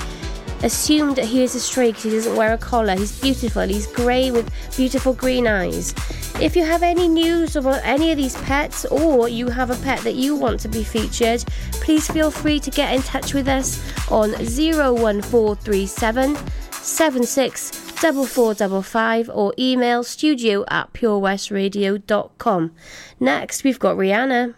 assumed 0.63 1.17
that 1.17 1.27
he 1.27 1.43
is 1.43 1.55
a 1.55 1.61
stray 1.61 1.89
because 1.89 2.05
he 2.05 2.11
doesn't 2.11 2.37
wear 2.37 2.55
a 2.55 2.59
collar. 2.59 2.97
He's 2.97 3.21
beautiful, 3.21 3.65
he's 3.65 3.87
grey 3.87 4.31
with 4.31 4.51
beautiful 4.75 5.13
green 5.13 5.47
eyes. 5.47 5.95
If 6.41 6.57
you 6.57 6.65
have 6.65 6.83
any 6.83 7.07
news 7.07 7.55
of 7.55 7.67
any 7.67 8.13
of 8.13 8.17
these 8.17 8.37
pets, 8.43 8.87
or 8.87 9.29
you 9.29 9.51
have 9.51 9.71
a 9.71 9.77
pet 9.85 10.01
that 10.01 10.15
you 10.15 10.35
want 10.35 10.61
to 10.61 10.69
be 10.69 10.85
featured, 10.85 11.45
please 11.73 12.11
feel 12.11 12.31
free 12.31 12.61
to 12.61 12.71
get 12.71 12.95
in 12.95 13.03
touch 13.03 13.35
with 13.35 13.47
us 13.47 13.79
on 14.11 14.31
01437 14.31 16.35
76 16.71 17.88
double 18.01 18.27
four 18.27 18.55
double 18.55 18.83
five 18.83 19.31
or 19.33 19.53
email 19.59 20.03
studio 20.03 20.65
at 20.69 20.93
purewestradio.com. 20.93 22.73
Next, 23.21 23.65
we've 23.65 23.79
got 23.79 23.97
Rihanna. 23.97 24.55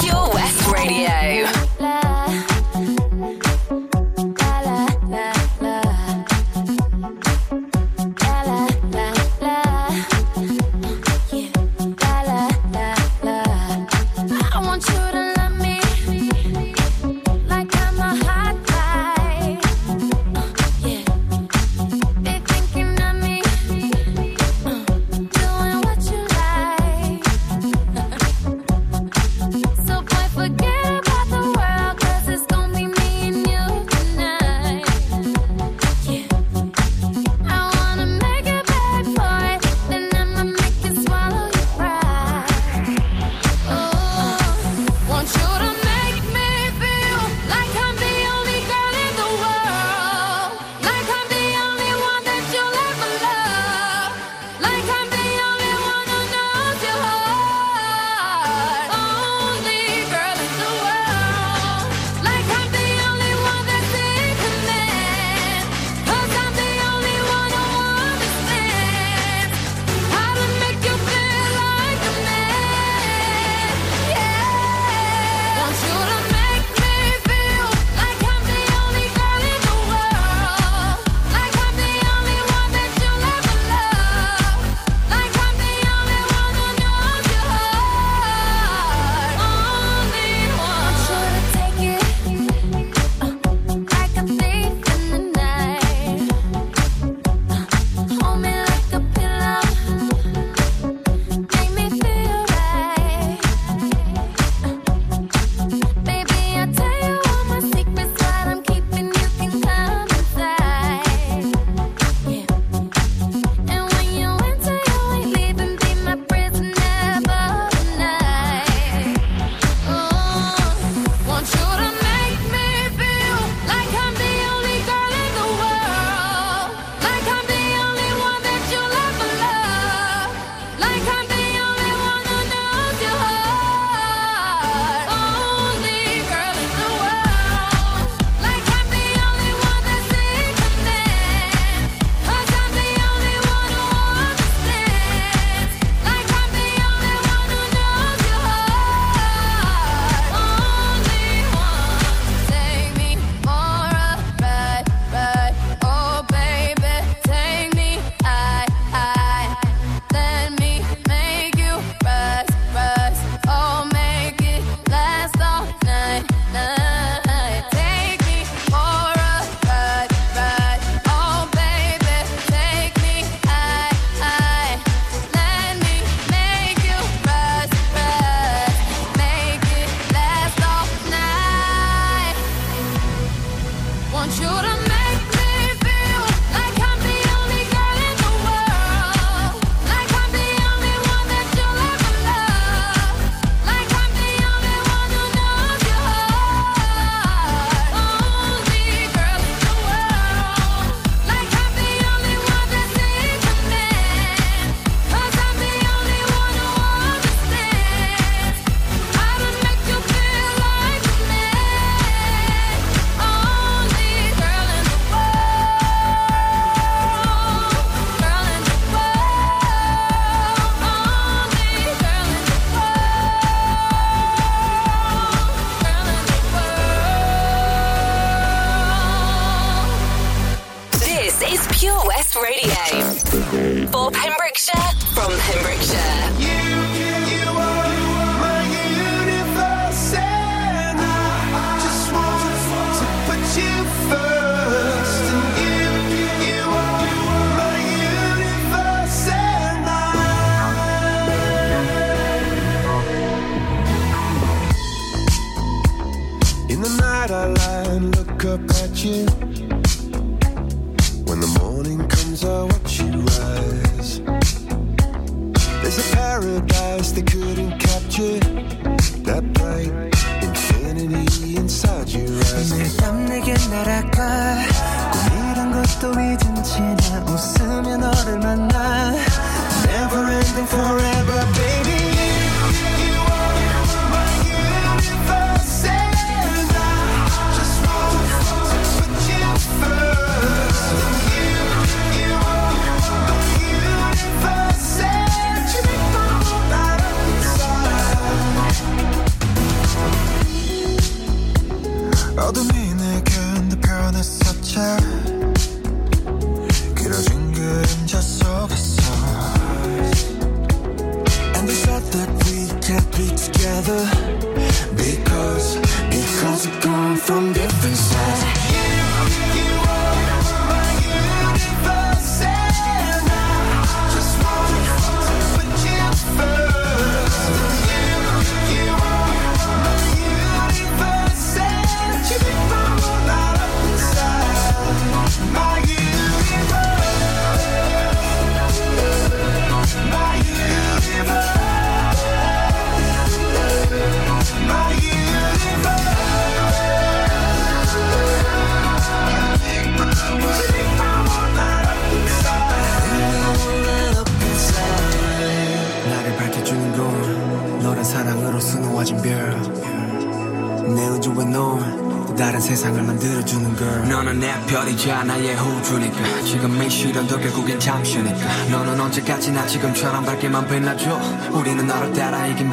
Pure 0.00 0.30
West 0.34 0.72
Radio. 0.72 2.03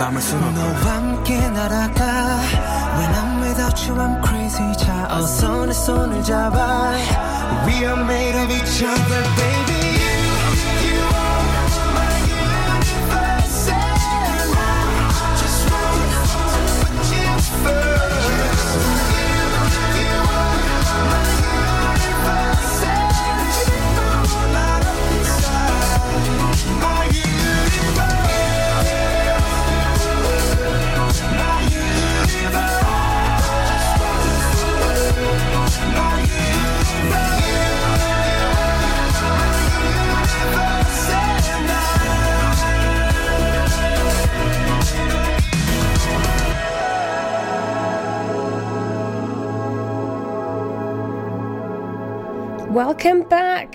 담을 0.01 0.19
수는 0.19 0.47
없고. 0.47 0.59
너와 0.59 0.95
함께 0.95 1.47
날아가 1.49 2.00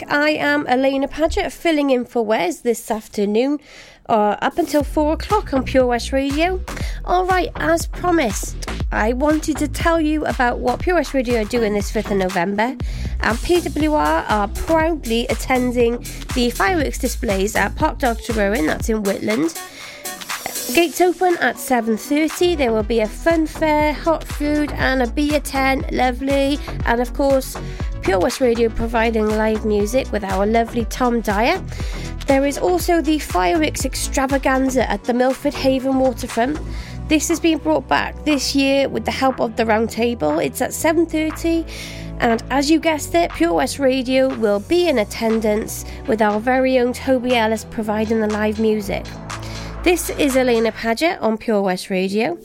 I 0.08 0.30
am 0.30 0.66
Alaina 0.68 1.08
Paget, 1.08 1.52
filling 1.52 1.90
in 1.90 2.04
for 2.04 2.24
Wes 2.24 2.60
this 2.60 2.90
afternoon, 2.90 3.58
uh, 4.08 4.36
up 4.40 4.56
until 4.56 4.84
four 4.84 5.14
o'clock 5.14 5.52
on 5.52 5.64
Pure 5.64 5.86
West 5.86 6.12
Radio. 6.12 6.60
All 7.04 7.26
right, 7.26 7.50
as 7.56 7.86
promised, 7.86 8.70
I 8.92 9.14
wanted 9.14 9.56
to 9.56 9.66
tell 9.66 10.00
you 10.00 10.24
about 10.24 10.60
what 10.60 10.80
Pure 10.80 10.96
West 10.96 11.12
Radio 11.12 11.40
are 11.40 11.44
doing 11.44 11.74
this 11.74 11.90
5th 11.90 12.12
of 12.12 12.18
November. 12.18 12.76
And 13.20 13.38
PWR 13.38 14.30
are 14.30 14.48
proudly 14.48 15.26
attending 15.26 15.98
the 16.34 16.50
fireworks 16.50 16.98
displays 16.98 17.56
at 17.56 17.74
Park 17.74 17.98
Dr. 17.98 18.32
Rowan, 18.34 18.66
that's 18.66 18.88
in 18.88 19.02
Whitland. 19.02 19.54
Gates 20.74 21.00
open 21.00 21.36
at 21.38 21.56
7.30. 21.56 22.56
There 22.56 22.72
will 22.72 22.82
be 22.82 23.00
a 23.00 23.08
fun 23.08 23.46
fair, 23.46 23.92
hot 23.92 24.22
food 24.24 24.72
and 24.72 25.02
a 25.02 25.06
beer 25.06 25.40
tent. 25.40 25.92
Lovely. 25.92 26.58
And 26.84 27.00
of 27.00 27.14
course, 27.14 27.56
Pure 28.06 28.20
West 28.20 28.40
Radio 28.40 28.68
providing 28.68 29.28
live 29.30 29.64
music 29.64 30.12
with 30.12 30.22
our 30.22 30.46
lovely 30.46 30.84
Tom 30.84 31.20
Dyer. 31.20 31.60
There 32.28 32.46
is 32.46 32.56
also 32.56 33.00
the 33.00 33.18
fireworks 33.18 33.84
extravaganza 33.84 34.88
at 34.88 35.02
the 35.02 35.12
Milford 35.12 35.54
Haven 35.54 35.98
waterfront. 35.98 36.56
This 37.08 37.26
has 37.26 37.40
been 37.40 37.58
brought 37.58 37.88
back 37.88 38.14
this 38.24 38.54
year 38.54 38.88
with 38.88 39.04
the 39.06 39.10
help 39.10 39.40
of 39.40 39.56
the 39.56 39.66
round 39.66 39.90
table. 39.90 40.38
It's 40.38 40.62
at 40.62 40.70
7.30 40.70 41.68
and 42.20 42.44
as 42.48 42.70
you 42.70 42.78
guessed 42.78 43.12
it, 43.16 43.32
Pure 43.32 43.54
West 43.54 43.80
Radio 43.80 44.32
will 44.36 44.60
be 44.60 44.88
in 44.88 45.00
attendance 45.00 45.84
with 46.06 46.22
our 46.22 46.38
very 46.38 46.78
own 46.78 46.92
Toby 46.92 47.34
Ellis 47.34 47.64
providing 47.64 48.20
the 48.20 48.28
live 48.28 48.60
music. 48.60 49.04
This 49.82 50.10
is 50.10 50.36
Alaina 50.36 50.70
Paget 50.70 51.18
on 51.18 51.38
Pure 51.38 51.62
West 51.62 51.90
Radio, 51.90 52.38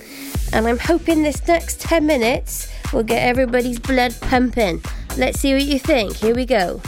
and 0.54 0.66
I'm 0.66 0.80
hoping 0.80 1.22
this 1.22 1.48
next 1.48 1.80
10 1.82 2.04
minutes 2.04 2.68
will 2.92 3.04
get 3.04 3.22
everybody's 3.22 3.78
blood 3.78 4.16
pumping. 4.22 4.82
Let's 5.18 5.40
see 5.40 5.54
what 5.54 5.64
you 5.64 5.78
think. 5.78 6.16
Here 6.16 6.34
we 6.34 6.46
go. 6.46 6.82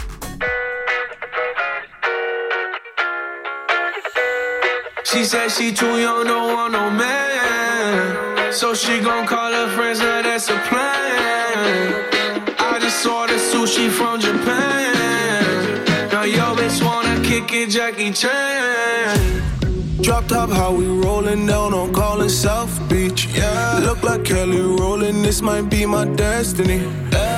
She 5.03 5.23
said 5.25 5.49
she 5.49 5.71
too 5.71 5.99
young, 5.99 6.25
don't 6.25 6.53
want 6.53 6.73
no 6.73 6.89
man. 6.89 8.51
So 8.51 8.73
she 8.73 8.99
gon' 9.01 9.27
call 9.27 9.51
her 9.51 9.67
friends, 9.75 9.99
now 9.99 10.21
that's 10.21 10.49
a 10.49 10.57
plan. 10.69 12.05
I 12.57 12.79
just 12.79 13.05
ordered 13.05 13.39
sushi 13.39 13.89
from 13.91 14.19
Japan. 14.19 15.83
Now 16.11 16.23
yo 16.23 16.55
bitch 16.55 16.83
wanna 16.83 17.21
kick 17.23 17.53
it, 17.53 17.69
Jackie 17.69 18.11
Chan. 18.11 19.41
Drop 20.01 20.27
top, 20.27 20.49
how 20.49 20.73
we 20.73 20.85
rollin' 20.85 21.45
down 21.45 21.73
on 21.73 21.93
Collin 21.93 22.29
South 22.29 22.73
Beach. 22.89 23.27
Yeah, 23.27 23.79
look 23.83 24.01
like 24.01 24.23
Kelly 24.23 24.61
rollin', 24.61 25.21
this 25.21 25.41
might 25.41 25.69
be 25.69 25.85
my 25.85 26.05
destiny. 26.05 26.81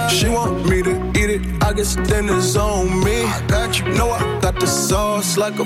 She 0.10 0.30
want 0.30 0.68
me 0.70 0.82
to 0.84 0.94
eat 1.20 1.30
it, 1.30 1.42
I 1.64 1.74
guess 1.74 1.96
then 1.96 2.30
it's 2.30 2.56
on 2.56 3.04
me. 3.04 3.24
I 3.24 3.46
got 3.48 3.80
you, 3.80 3.86
know 3.94 4.12
I 4.12 4.40
got 4.40 4.60
the 4.60 4.68
sauce 4.68 5.38
like 5.38 5.58
a 5.60 5.64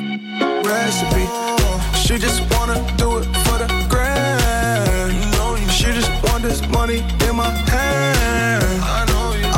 recipe. 0.63 1.25
Uh, 1.27 1.93
she 1.93 2.17
just 2.17 2.41
wanna 2.53 2.75
do 2.97 3.17
it 3.17 3.25
for 3.45 3.57
the 3.57 3.67
grand. 3.89 5.71
She 5.71 5.85
just 5.91 6.11
want 6.23 6.43
this 6.43 6.61
money 6.69 6.99
in 7.27 7.35
my 7.35 7.49
hand. 7.71 8.63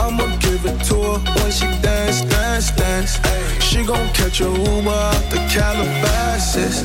I'ma 0.04 0.36
give 0.38 0.66
it 0.66 0.84
to 0.86 0.96
her 0.96 1.20
when 1.42 1.52
she 1.52 1.68
dance, 1.82 2.22
dance, 2.24 2.72
dance. 2.72 3.20
she 3.64 3.86
gon' 3.86 4.08
catch 4.14 4.42
a 4.42 4.46
Uber 4.46 4.90
out 4.90 5.24
the 5.30 5.40
Calabasas. 5.52 6.84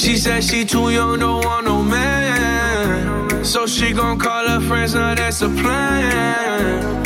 She 0.00 0.16
said 0.16 0.42
she 0.42 0.64
too 0.64 0.90
young, 0.90 1.18
don't 1.18 1.44
want 1.44 1.66
no 1.66 1.82
man. 1.82 3.44
So 3.44 3.66
she 3.66 3.92
gon' 3.92 4.18
call 4.18 4.48
her 4.48 4.60
friends, 4.60 4.94
now 4.94 5.14
that's 5.14 5.42
a 5.42 5.48
plan. 5.48 7.05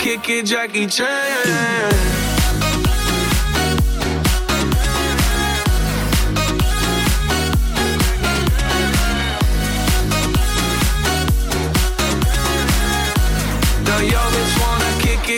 Kick 0.00 0.30
it, 0.30 0.46
Jackie 0.46 0.86
Chan. 0.86 1.90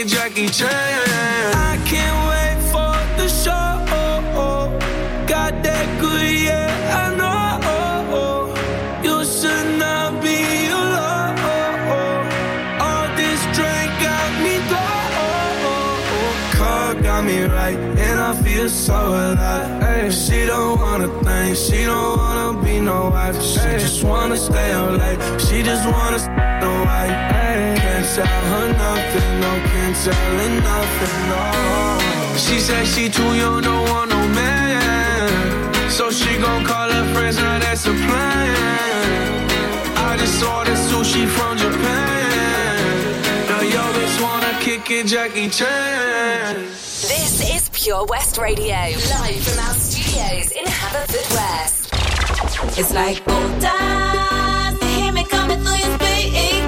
Jackie 0.05 0.49
Chan. 0.49 0.69
I 0.69 1.79
can't 1.87 2.19
wait 2.29 2.59
for 2.73 2.95
the 3.17 3.29
show. 3.29 3.72
And 18.63 18.69
I 18.69 18.69
feel 18.69 18.69
so 18.69 18.95
alive. 18.95 19.83
Ay, 19.83 20.11
she 20.11 20.47
don't 20.47 20.79
wanna 20.81 21.09
think, 21.25 21.57
she 21.57 21.85
don't 21.85 22.17
wanna 22.17 22.63
be 22.63 22.81
no 22.81 23.11
wife. 23.11 23.41
She 23.43 23.61
just 23.79 24.05
wanna 24.05 24.37
stay 24.37 24.73
up 24.73 24.99
late. 24.99 25.21
She 25.41 25.63
just 25.63 25.85
wanna 25.89 26.19
stay 26.19 26.59
no. 26.61 26.73
Ay, 26.87 27.09
can't 27.83 28.07
tell 28.15 28.43
her 28.53 28.69
nothing, 28.73 29.41
no, 29.41 29.53
can't 29.71 29.97
tell 30.05 30.31
her 30.39 30.51
nothing, 30.69 31.17
no. 31.31 31.43
She 32.37 32.59
said 32.61 32.87
she 32.87 33.09
too 33.09 33.35
young, 33.35 33.63
don't 33.63 33.89
want 33.91 34.11
no 34.11 34.21
man. 34.29 35.91
So 35.91 36.11
she 36.11 36.39
gon' 36.39 36.65
call 36.65 36.89
her 36.91 37.07
friends, 37.15 37.37
now 37.37 37.59
that's 37.59 37.87
a 37.87 37.95
plan. 38.05 38.57
I 39.97 40.17
just 40.17 40.43
ordered 40.43 40.81
sushi 40.89 41.27
from 41.27 41.57
Japan. 41.59 42.22
Now 44.63 44.69
yo 44.69 44.75
bitch 44.75 44.83
wanna 44.83 44.83
kick 44.85 44.91
it, 44.91 45.07
Jackie 45.07 45.49
Chan. 45.49 46.57
This 46.57 47.55
is 47.55 47.69
Pure 47.71 48.07
West 48.07 48.39
Radio, 48.39 48.75
live 48.75 49.43
from 49.43 49.59
our 49.59 49.75
studios 49.75 50.51
in 50.53 50.65
Haverfordwest. 50.65 51.89
It's 52.79 52.95
like 52.95 53.27
old 53.29 53.61
times. 53.61 54.81
You 54.83 54.89
hear 54.89 55.13
me 55.13 55.25
coming 55.25 55.61
through 55.63 55.77
your 55.77 55.99
speakers. 55.99 56.62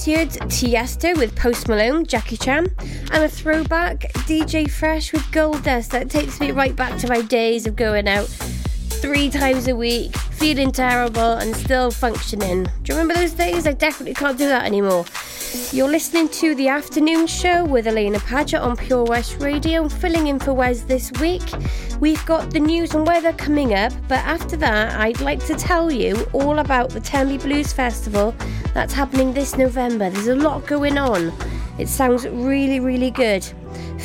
Just 0.00 0.16
heard 0.16 0.48
Tiesto 0.48 1.18
with 1.18 1.36
Post 1.36 1.68
Malone, 1.68 2.06
Jackie 2.06 2.38
Chan, 2.38 2.68
and 3.12 3.22
a 3.22 3.28
throwback 3.28 4.10
DJ 4.24 4.70
Fresh 4.70 5.12
with 5.12 5.30
Gold 5.30 5.62
Dust 5.62 5.90
that 5.90 6.08
takes 6.08 6.40
me 6.40 6.52
right 6.52 6.74
back 6.74 6.98
to 7.00 7.08
my 7.08 7.20
days 7.20 7.66
of 7.66 7.76
going 7.76 8.08
out 8.08 8.24
three 8.24 9.28
times 9.28 9.68
a 9.68 9.76
week, 9.76 10.16
feeling 10.16 10.72
terrible 10.72 11.34
and 11.34 11.54
still 11.54 11.90
functioning. 11.90 12.62
Do 12.82 12.94
you 12.94 12.98
remember 12.98 13.12
those 13.12 13.32
days? 13.32 13.66
I 13.66 13.74
definitely 13.74 14.14
can't 14.14 14.38
do 14.38 14.46
that 14.46 14.64
anymore. 14.64 15.04
You're 15.72 15.88
listening 15.88 16.28
to 16.28 16.54
the 16.54 16.68
afternoon 16.68 17.26
show 17.26 17.64
with 17.64 17.88
Alaina 17.88 18.20
Paget 18.20 18.60
on 18.60 18.76
Pure 18.76 19.04
West 19.04 19.40
Radio, 19.40 19.88
filling 19.88 20.28
in 20.28 20.38
for 20.38 20.52
Wes 20.52 20.82
this 20.82 21.10
week. 21.20 21.42
We've 21.98 22.24
got 22.24 22.50
the 22.50 22.60
news 22.60 22.94
and 22.94 23.04
weather 23.04 23.32
coming 23.32 23.74
up, 23.74 23.92
but 24.06 24.18
after 24.18 24.56
that, 24.58 25.00
I'd 25.00 25.20
like 25.20 25.44
to 25.46 25.54
tell 25.54 25.90
you 25.90 26.24
all 26.32 26.60
about 26.60 26.90
the 26.90 27.00
Tenby 27.00 27.38
Blues 27.38 27.72
Festival 27.72 28.32
that's 28.74 28.92
happening 28.92 29.32
this 29.32 29.56
November. 29.56 30.08
There's 30.10 30.28
a 30.28 30.36
lot 30.36 30.68
going 30.68 30.96
on. 30.96 31.32
It 31.78 31.88
sounds 31.88 32.28
really, 32.28 32.78
really 32.78 33.10
good. 33.10 33.44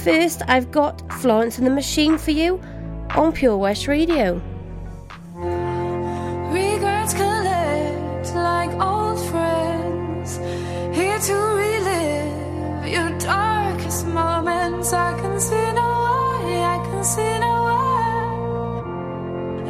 First, 0.03 0.41
I've 0.47 0.71
got 0.71 1.01
Florence 1.13 1.59
and 1.59 1.67
the 1.67 1.71
Machine 1.71 2.17
for 2.17 2.31
you 2.31 2.59
on 3.11 3.31
Pure 3.31 3.57
West 3.57 3.87
Radio. 3.87 4.41
Darkest 13.19 14.07
moments. 14.07 14.93
I 14.93 15.13
can 15.19 15.39
see 15.39 15.71
no 15.81 15.89
way, 16.43 16.63
I 16.75 16.77
can 16.85 17.03
see 17.03 17.39
no 17.45 17.53
way. 17.69 17.95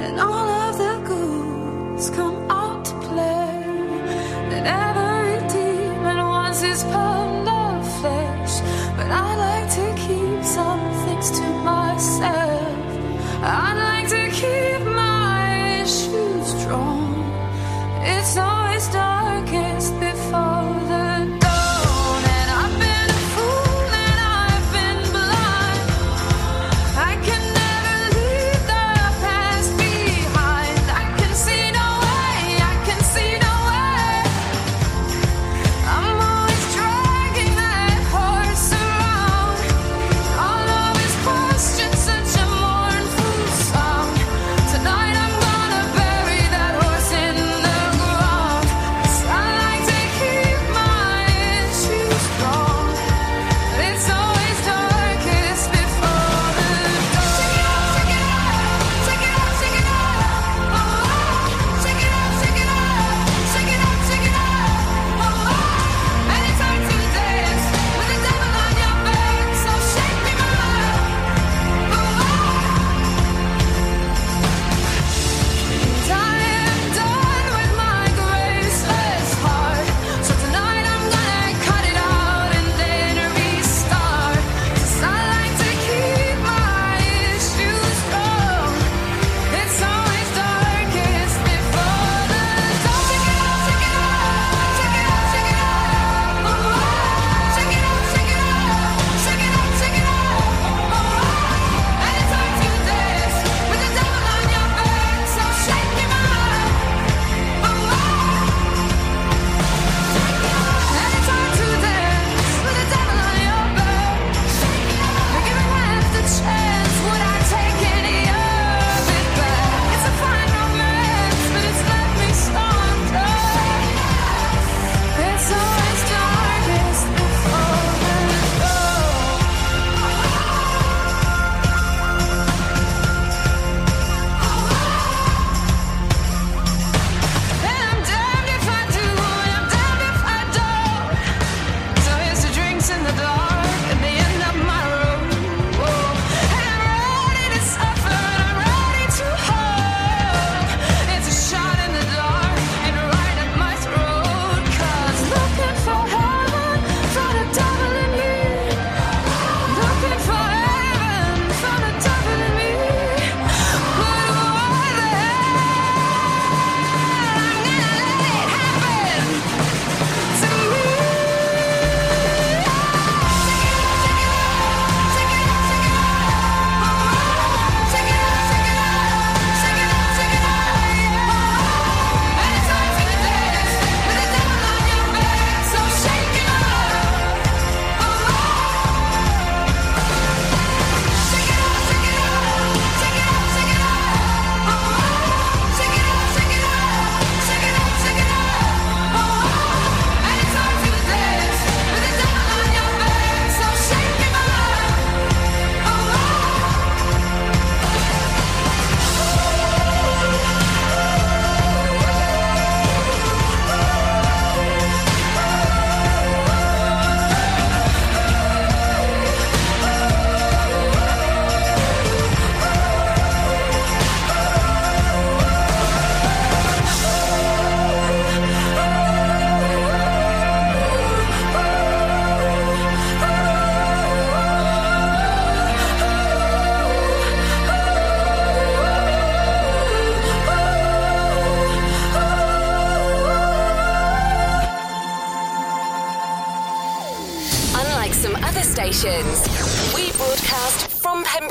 And 0.06 0.20
all 0.20 0.50
of 0.66 0.78
the 0.78 0.96
ghouls 1.08 2.10
come 2.10 2.38
out 2.50 2.86
to 2.86 2.94
play. 3.08 3.64
And 4.56 4.66
every 4.68 5.48
demon 5.54 6.18
wants 6.18 6.62
his 6.62 6.84
pound 6.84 7.48
of 7.48 7.86
flesh. 8.00 8.62
But 8.98 9.10
I 9.12 9.36
like 9.46 9.70
to 9.80 9.86
keep 10.04 10.44
some 10.44 10.84
things 11.06 11.32
to 11.40 11.46
myself. 11.70 12.76
I 13.42 13.74
like 13.82 13.95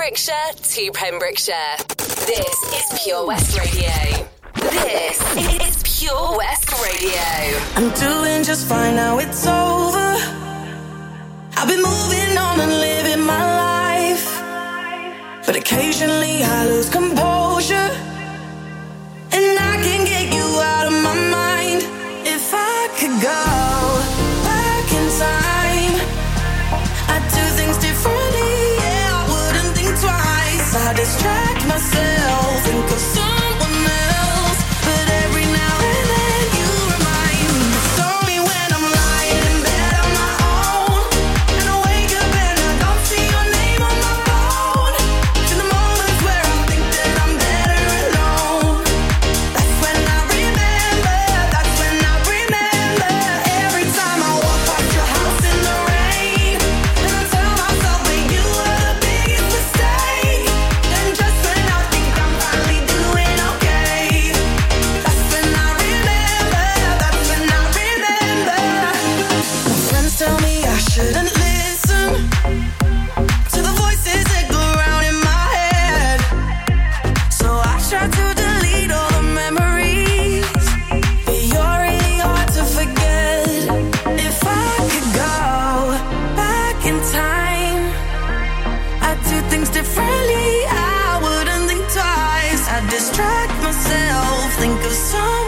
Pembrokeshire 0.04 0.52
to 0.62 0.90
Pembrokeshire. 0.92 1.76
This 2.26 2.62
is 2.74 3.02
Pure 3.02 3.26
West 3.26 3.58
Radio. 3.58 4.28
This 4.54 5.18
is 5.62 5.98
Pure 5.98 6.36
West 6.36 6.70
Radio. 6.84 7.58
I'm 7.74 7.90
doing 7.94 8.44
just 8.44 8.66
fine 8.66 8.96
now, 8.96 9.18
it's 9.18 9.46
over. 9.46 10.14
I've 11.56 11.68
been 11.68 11.80
moving 11.80 12.36
on 12.36 12.60
and 12.60 12.70
living 12.70 13.24
my 13.24 13.44
life. 13.64 15.46
But 15.46 15.56
occasionally 15.56 16.42
I 16.42 16.66
lose 16.66 16.90
composure. 16.90 17.90
And 19.32 19.58
I 19.58 19.80
can 19.82 20.04
get 20.04 20.34
you 20.34 20.44
out 20.60 20.86
of 20.86 21.02
my 21.02 21.14
mind 21.30 21.82
if 22.26 22.52
I 22.52 22.88
could 22.98 23.22
go. 23.22 23.63
distract 31.14 31.66
myself 31.68 32.68
and 32.68 32.88
cause 32.88 33.13
Things 89.54 89.70
differently, 89.70 90.66
I 90.66 91.20
wouldn't 91.22 91.68
think 91.68 91.82
twice. 91.82 92.66
I 92.68 92.80
distract 92.90 93.54
myself, 93.62 94.52
think 94.58 94.84
of 94.84 94.92
someone. 94.92 95.43